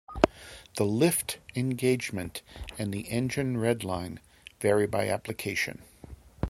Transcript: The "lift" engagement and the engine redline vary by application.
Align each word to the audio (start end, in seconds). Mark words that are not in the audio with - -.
The 0.77 0.83
"lift" 0.83 1.37
engagement 1.55 2.41
and 2.79 2.91
the 2.91 3.01
engine 3.09 3.57
redline 3.57 4.17
vary 4.59 4.87
by 4.87 5.07
application. 5.09 5.83